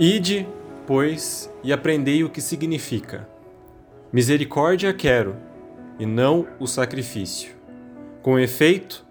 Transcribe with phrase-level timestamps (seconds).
[0.00, 0.46] Ide,
[0.86, 3.28] pois, e aprendei o que significa.
[4.12, 5.34] Misericórdia quero,
[5.98, 7.56] e não o sacrifício.
[8.22, 9.04] Com efeito,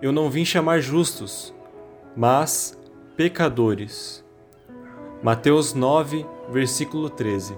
[0.00, 1.52] eu não vim chamar justos,
[2.16, 2.78] mas
[3.16, 4.24] pecadores.
[5.20, 7.56] Mateus 9, versículo 13.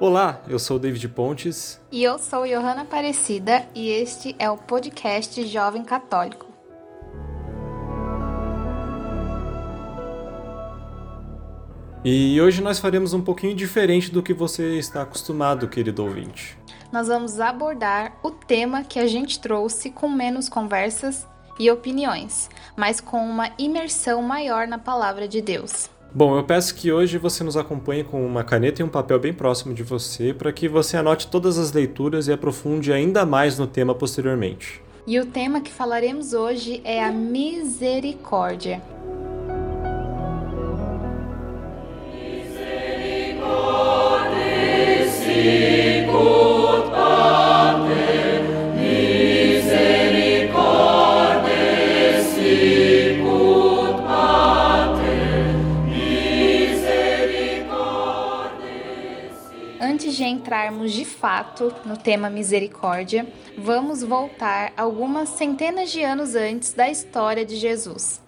[0.00, 1.80] Olá, eu sou David Pontes.
[1.90, 6.46] E eu sou Johanna Aparecida e este é o podcast Jovem Católico.
[12.04, 16.56] E hoje nós faremos um pouquinho diferente do que você está acostumado, querido ouvinte.
[16.92, 21.26] Nós vamos abordar o tema que a gente trouxe com menos conversas
[21.58, 25.90] e opiniões, mas com uma imersão maior na palavra de Deus.
[26.18, 29.32] Bom, eu peço que hoje você nos acompanhe com uma caneta e um papel bem
[29.32, 33.68] próximo de você para que você anote todas as leituras e aprofunde ainda mais no
[33.68, 34.82] tema posteriormente.
[35.06, 38.82] E o tema que falaremos hoje é a misericórdia.
[61.84, 68.20] No tema misericórdia, vamos voltar algumas centenas de anos antes da história de Jesus.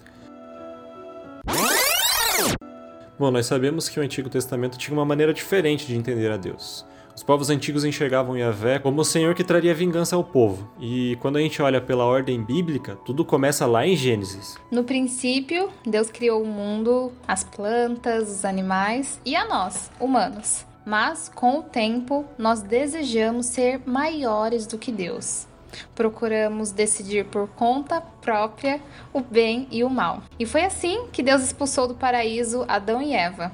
[3.19, 6.86] Bom, nós sabemos que o Antigo Testamento tinha uma maneira diferente de entender a Deus.
[7.14, 10.70] Os povos antigos enxergavam Yahvé como o Senhor que traria vingança ao povo.
[10.80, 14.56] E quando a gente olha pela ordem bíblica, tudo começa lá em Gênesis.
[14.70, 20.64] No princípio, Deus criou o mundo, as plantas, os animais e a nós, humanos.
[20.91, 25.46] Mas, com o tempo, nós desejamos ser maiores do que Deus.
[25.94, 28.80] Procuramos decidir por conta própria
[29.12, 30.20] o bem e o mal.
[30.36, 33.52] E foi assim que Deus expulsou do paraíso Adão e Eva,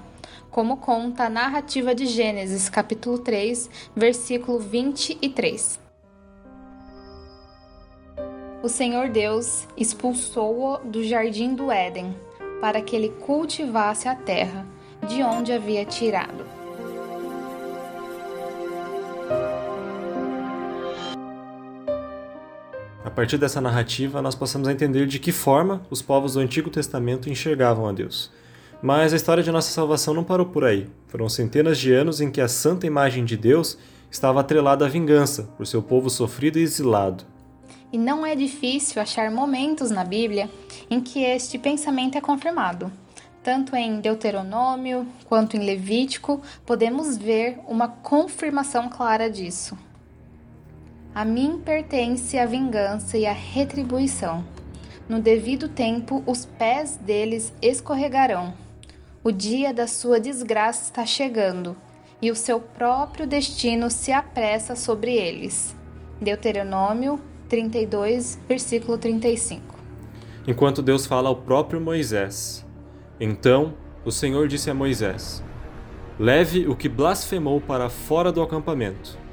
[0.51, 5.79] como conta a narrativa de Gênesis, capítulo 3, versículo 23.
[8.63, 12.17] O Senhor Deus expulsou-o do jardim do Éden,
[12.63, 14.67] para que ele cultivasse a terra,
[15.07, 16.56] de onde havia tirado.
[23.17, 27.31] Partir dessa narrativa, nós passamos a entender de que forma os povos do Antigo Testamento
[27.31, 28.31] enxergavam a Deus.
[28.83, 30.87] Mas a história de nossa salvação não parou por aí.
[31.09, 33.79] Foram centenas de anos em que a santa imagem de Deus
[34.11, 37.25] estava atrelada à vingança por seu povo sofrido e exilado.
[37.91, 40.51] E não é difícil achar momentos na Bíblia
[40.91, 42.93] em que este pensamento é confirmado.
[43.43, 49.75] Tanto em Deuteronômio quanto em Levítico, podemos ver uma confirmação clara disso.
[51.17, 54.45] A mim pertence a vingança e a retribuição.
[55.09, 58.53] No devido tempo, os pés deles escorregarão.
[59.25, 61.75] O dia da sua desgraça está chegando,
[62.21, 65.75] e o seu próprio destino se apressa sobre eles.
[66.21, 67.19] Deuteronômio
[67.49, 69.75] 32, versículo 35.
[70.47, 72.63] Enquanto Deus fala ao próprio Moisés.
[73.19, 73.73] Então
[74.05, 75.43] o Senhor disse a Moisés:
[76.19, 79.25] Leve o que blasfemou para fora do acampamento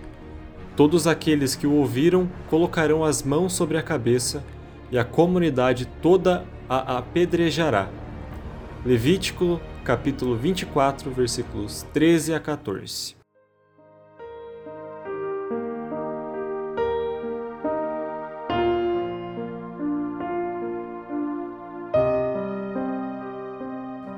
[0.76, 4.44] Todos aqueles que o ouviram colocarão as mãos sobre a cabeça
[4.92, 7.90] e a comunidade toda a apedrejará.
[8.84, 13.16] Levítico, capítulo 24, versículos 13 a 14.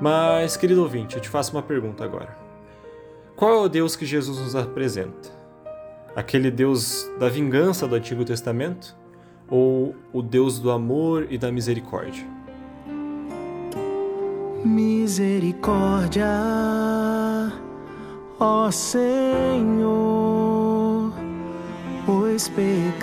[0.00, 2.34] Mas, querido ouvinte, eu te faço uma pergunta agora.
[3.34, 5.45] Qual é o Deus que Jesus nos apresenta?
[6.16, 8.96] Aquele Deus da vingança do Antigo Testamento
[9.50, 12.24] ou o Deus do amor e da misericórdia?
[14.64, 16.26] Misericórdia,
[18.40, 19.12] ó Senhor,
[22.06, 22.96] pois pecamos.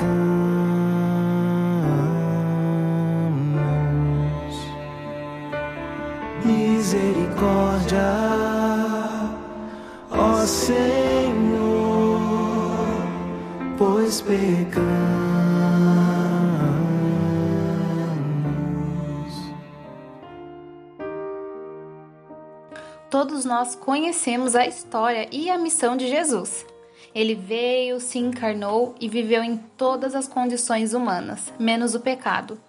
[6.43, 8.01] Misericórdia,
[10.11, 11.02] ó Senhor
[23.13, 26.65] Todos nós conhecemos a história e a missão de Jesus.
[27.13, 32.59] Ele veio, se encarnou e viveu em todas as condições humanas, menos o pecado.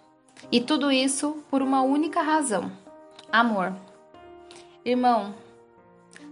[0.52, 2.70] E tudo isso por uma única razão:
[3.32, 3.74] amor.
[4.84, 5.34] Irmão,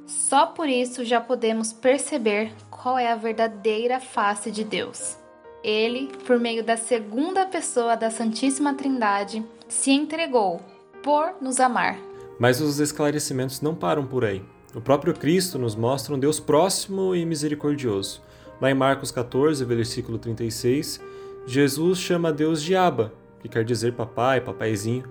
[0.06, 5.16] só por isso já podemos perceber qual é a verdadeira face de Deus.
[5.64, 10.60] Ele, por meio da segunda pessoa da Santíssima Trindade, se entregou
[11.02, 12.11] por nos amar.
[12.42, 14.42] Mas os esclarecimentos não param por aí.
[14.74, 18.20] O próprio Cristo nos mostra um Deus próximo e misericordioso.
[18.60, 21.00] Lá em Marcos 14, versículo 36,
[21.46, 25.04] Jesus chama Deus de Abba, que quer dizer papai, papaizinho.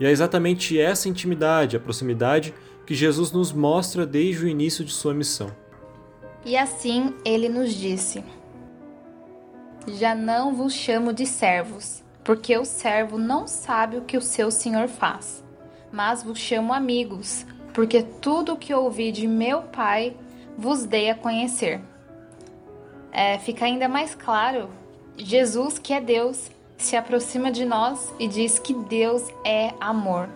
[0.00, 2.54] E é exatamente essa intimidade, a proximidade,
[2.86, 5.54] que Jesus nos mostra desde o início de sua missão.
[6.42, 8.24] E assim ele nos disse:
[9.86, 14.50] Já não vos chamo de servos, porque o servo não sabe o que o seu
[14.50, 15.46] senhor faz,
[15.92, 20.16] mas vos chamo amigos, porque tudo o que ouvi de meu Pai
[20.56, 21.80] vos dei a conhecer.
[23.12, 24.68] É, fica ainda mais claro:
[25.16, 30.28] Jesus, que é Deus, se aproxima de nós e diz que Deus é amor.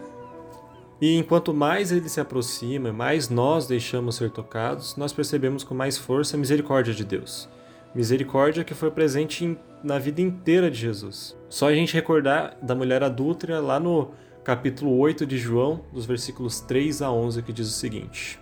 [1.00, 5.98] E enquanto mais ele se aproxima, mais nós deixamos ser tocados, nós percebemos com mais
[5.98, 7.48] força a misericórdia de Deus.
[7.92, 11.36] Misericórdia que foi presente na vida inteira de Jesus.
[11.48, 14.12] Só a gente recordar da mulher adúltera lá no
[14.44, 18.40] capítulo 8 de João, dos versículos 3 a 11, que diz o seguinte: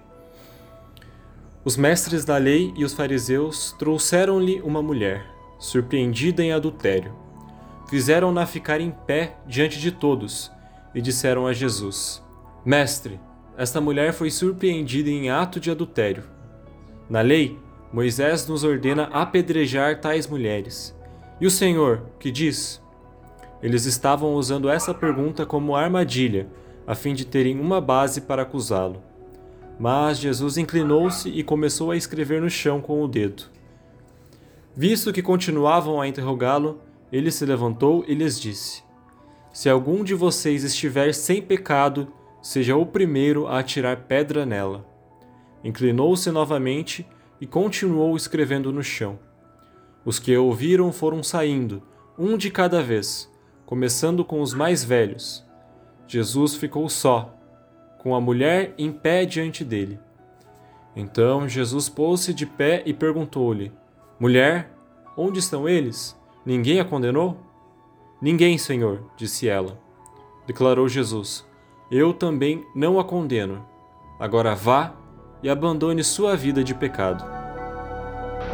[1.64, 5.26] Os mestres da lei e os fariseus trouxeram-lhe uma mulher,
[5.58, 7.14] surpreendida em adultério.
[7.88, 10.50] Fizeram-na ficar em pé diante de todos
[10.94, 12.22] e disseram a Jesus:
[12.64, 13.20] Mestre,
[13.56, 16.24] esta mulher foi surpreendida em ato de adultério.
[17.10, 17.58] Na lei,
[17.92, 20.96] Moisés nos ordena apedrejar tais mulheres.
[21.40, 22.79] E o Senhor, que diz?
[23.62, 26.48] Eles estavam usando essa pergunta como armadilha,
[26.86, 29.02] a fim de terem uma base para acusá-lo.
[29.78, 33.44] Mas Jesus inclinou-se e começou a escrever no chão com o dedo.
[34.74, 36.80] Visto que continuavam a interrogá-lo,
[37.12, 38.82] ele se levantou e lhes disse:
[39.52, 42.08] Se algum de vocês estiver sem pecado,
[42.42, 44.86] seja o primeiro a atirar pedra nela.
[45.62, 47.06] Inclinou-se novamente
[47.40, 49.18] e continuou escrevendo no chão.
[50.04, 51.82] Os que ouviram foram saindo,
[52.18, 53.29] um de cada vez,
[53.70, 55.46] começando com os mais velhos.
[56.08, 57.32] Jesus ficou só,
[57.98, 59.96] com a mulher em pé diante dele.
[60.96, 63.70] Então Jesus pôs-se de pé e perguntou-lhe:
[64.18, 64.72] Mulher,
[65.16, 66.18] onde estão eles?
[66.44, 67.36] Ninguém a condenou?
[68.20, 69.78] Ninguém, Senhor, disse ela.
[70.48, 71.48] Declarou Jesus:
[71.92, 73.64] eu também não a condeno.
[74.18, 74.94] Agora vá
[75.44, 77.24] e abandone sua vida de pecado.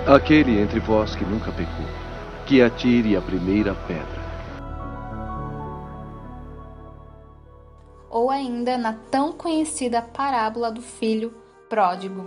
[0.07, 1.87] Aquele entre vós que nunca pecou,
[2.45, 4.26] que atire a primeira pedra.
[8.17, 11.35] Ou ainda na tão conhecida parábola do filho
[11.69, 12.25] pródigo,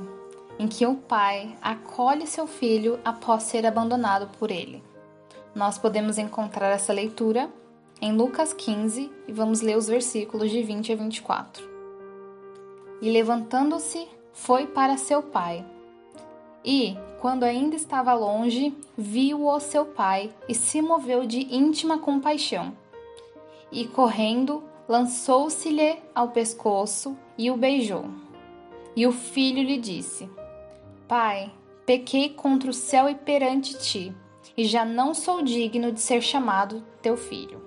[0.60, 4.84] em que o pai acolhe seu filho após ser abandonado por ele.
[5.56, 7.50] Nós podemos encontrar essa leitura
[8.00, 11.68] em Lucas 15 e vamos ler os versículos de 20 a 24.
[13.02, 15.66] E levantando-se, foi para seu pai.
[16.64, 22.78] E, quando ainda estava longe, viu-o seu pai e se moveu de íntima compaixão.
[23.72, 28.06] E, correndo, lançou-se-lhe ao pescoço e o beijou.
[28.96, 30.28] E o filho lhe disse:
[31.08, 31.54] Pai,
[31.86, 34.12] pequei contra o céu e perante ti,
[34.58, 37.62] e já não sou digno de ser chamado teu filho.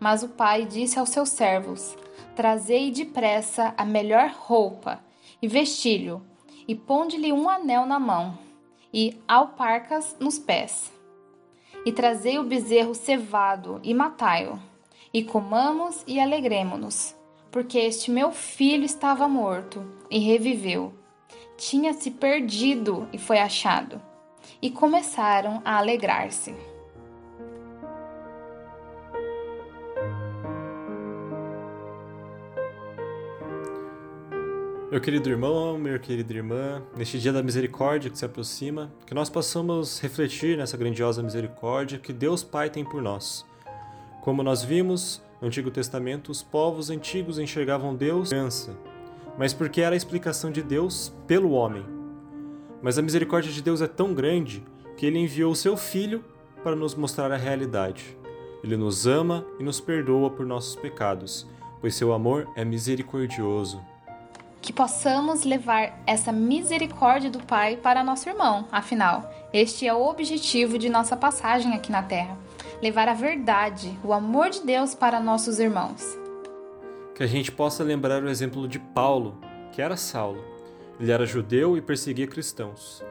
[0.00, 1.96] Mas o pai disse aos seus servos:
[2.34, 5.00] Trazei depressa a melhor roupa
[5.40, 6.20] e vestilho,
[6.66, 8.36] e ponde-lhe um anel na mão,
[8.92, 10.92] e alparcas nos pés.
[11.84, 14.58] E trazei o bezerro cevado, e matai-o,
[15.16, 17.16] e comamos e alegremo-nos,
[17.50, 20.92] porque este meu filho estava morto e reviveu.
[21.56, 23.98] Tinha se perdido e foi achado.
[24.60, 26.54] E começaram a alegrar-se.
[34.90, 39.30] Meu querido irmão, minha querida irmã, neste dia da misericórdia que se aproxima, que nós
[39.30, 43.46] possamos refletir nessa grandiosa misericórdia que Deus Pai tem por nós.
[44.26, 48.76] Como nós vimos no Antigo Testamento, os povos antigos enxergavam Deus criança,
[49.38, 51.86] mas porque era a explicação de Deus pelo homem.
[52.82, 54.64] Mas a misericórdia de Deus é tão grande
[54.96, 56.24] que ele enviou seu Filho
[56.64, 58.18] para nos mostrar a realidade.
[58.64, 61.46] Ele nos ama e nos perdoa por nossos pecados,
[61.80, 63.80] pois seu amor é misericordioso
[64.66, 68.66] que possamos levar essa misericórdia do Pai para nosso irmão.
[68.72, 72.36] Afinal, este é o objetivo de nossa passagem aqui na Terra:
[72.82, 76.16] levar a verdade, o amor de Deus para nossos irmãos.
[77.14, 79.38] Que a gente possa lembrar o exemplo de Paulo,
[79.72, 80.44] que era Saulo.
[81.00, 83.04] Ele era judeu e perseguia cristãos.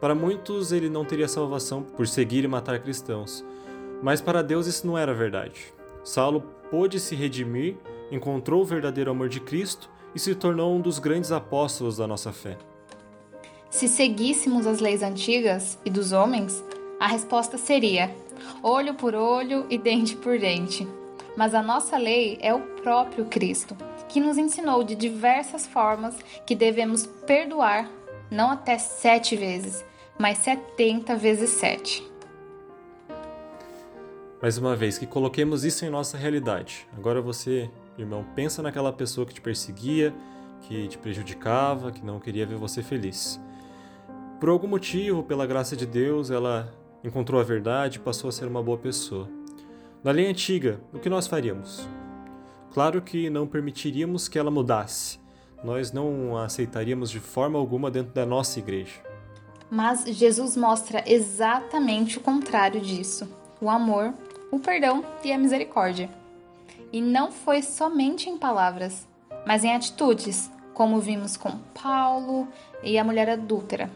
[0.00, 3.44] Para muitos, ele não teria salvação por seguir e matar cristãos,
[4.02, 5.72] mas para Deus isso não era verdade.
[6.02, 7.76] Saulo pôde se redimir,
[8.10, 12.32] encontrou o verdadeiro amor de Cristo e se tornou um dos grandes apóstolos da nossa
[12.32, 12.56] fé.
[13.68, 16.64] Se seguíssemos as leis antigas e dos homens,
[17.00, 18.14] a resposta seria:
[18.62, 20.86] olho por olho e dente por dente.
[21.34, 23.74] Mas a nossa lei é o próprio Cristo,
[24.08, 26.14] que nos ensinou de diversas formas
[26.44, 27.88] que devemos perdoar,
[28.30, 29.82] não até sete vezes,
[30.18, 32.06] mas setenta vezes sete.
[34.42, 36.86] Mais uma vez, que coloquemos isso em nossa realidade.
[36.96, 40.14] Agora você, irmão, pensa naquela pessoa que te perseguia,
[40.62, 43.40] que te prejudicava, que não queria ver você feliz.
[44.38, 48.46] Por algum motivo, pela graça de Deus, ela encontrou a verdade e passou a ser
[48.46, 49.28] uma boa pessoa.
[50.02, 51.88] Na lei antiga, o que nós faríamos?
[52.72, 55.18] Claro que não permitiríamos que ela mudasse.
[55.62, 58.94] Nós não a aceitaríamos de forma alguma dentro da nossa igreja.
[59.70, 63.28] Mas Jesus mostra exatamente o contrário disso:
[63.60, 64.14] o amor,
[64.50, 66.08] o perdão e a misericórdia.
[66.92, 69.06] E não foi somente em palavras,
[69.46, 72.48] mas em atitudes, como vimos com Paulo
[72.82, 73.90] e a mulher adúltera.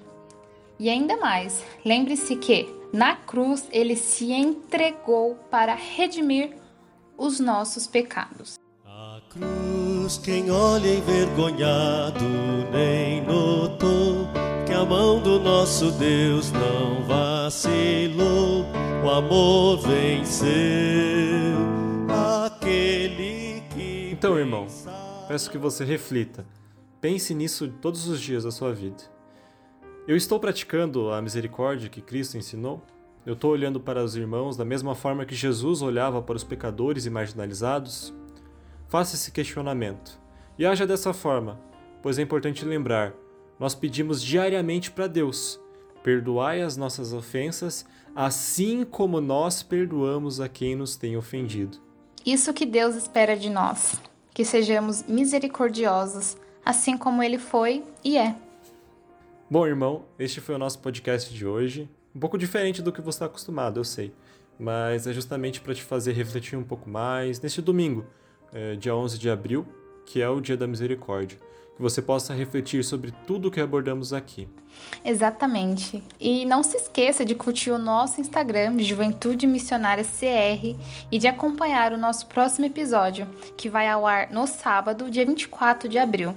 [0.79, 6.57] E ainda mais, lembre-se que na cruz ele se entregou para redimir
[7.19, 8.55] os nossos pecados.
[8.87, 12.25] A cruz, quem olha envergonhado
[12.71, 14.29] nem notou
[14.65, 18.65] que a mão do nosso Deus não vacilou,
[19.05, 20.47] o amor venceu
[22.47, 24.11] aquele que.
[24.13, 24.69] Então, irmão,
[25.27, 26.47] peço que você reflita.
[27.01, 29.14] Pense nisso todos os dias da sua vida.
[30.07, 32.83] Eu estou praticando a misericórdia que Cristo ensinou?
[33.25, 37.07] Eu estou olhando para os irmãos da mesma forma que Jesus olhava para os pecadores
[37.07, 38.13] e marginalizados?
[38.87, 40.21] Faça esse questionamento
[40.59, 41.59] e haja dessa forma,
[42.03, 43.15] pois é importante lembrar:
[43.59, 45.59] nós pedimos diariamente para Deus:
[46.03, 51.79] perdoai as nossas ofensas, assim como nós perdoamos a quem nos tem ofendido.
[52.27, 53.99] Isso que Deus espera de nós,
[54.35, 58.37] que sejamos misericordiosos, assim como Ele foi e é.
[59.51, 61.87] Bom, irmão, este foi o nosso podcast de hoje.
[62.17, 64.11] Um pouco diferente do que você está acostumado, eu sei.
[64.59, 68.07] Mas é justamente para te fazer refletir um pouco mais neste domingo,
[68.55, 69.67] é, dia 11 de abril,
[70.07, 71.39] que é o Dia da Misericórdia.
[71.77, 74.49] Que você possa refletir sobre tudo o que abordamos aqui.
[75.05, 76.03] Exatamente.
[76.19, 80.75] E não se esqueça de curtir o nosso Instagram, Juventude Missionária CR,
[81.13, 85.87] e de acompanhar o nosso próximo episódio, que vai ao ar no sábado, dia 24
[85.87, 86.35] de abril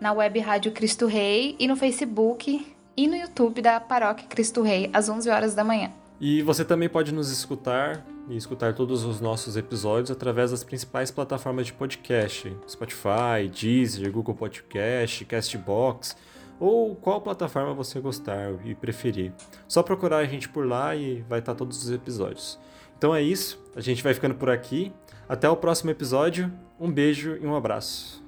[0.00, 4.90] na web Rádio Cristo Rei e no Facebook e no YouTube da Paróquia Cristo Rei,
[4.92, 5.92] às 11 horas da manhã.
[6.20, 11.10] E você também pode nos escutar e escutar todos os nossos episódios através das principais
[11.10, 16.16] plataformas de podcast: Spotify, Deezer, Google Podcast, Castbox
[16.58, 19.32] ou qual plataforma você gostar e preferir.
[19.66, 22.58] Só procurar a gente por lá e vai estar todos os episódios.
[22.98, 24.92] Então é isso, a gente vai ficando por aqui.
[25.26, 26.52] Até o próximo episódio.
[26.78, 28.22] Um beijo e um abraço.